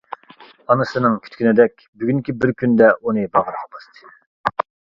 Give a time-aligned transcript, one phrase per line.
[0.73, 4.67] ئانىسىنىڭ كۈتكىنىدەك بۈگۈنكى بىر كۈندە ئۇنى باغرىغا باستى.